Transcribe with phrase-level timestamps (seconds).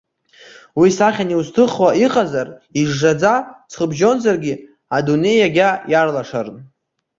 [0.79, 2.47] Уи сахьан иузҭыхуа иҟазар,
[2.79, 3.33] ижжаӡа,
[3.69, 4.53] ҵхыбжьонзаргьы,
[4.95, 6.57] адунеи иага иарлашарын.